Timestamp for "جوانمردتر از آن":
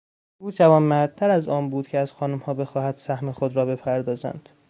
0.51-1.69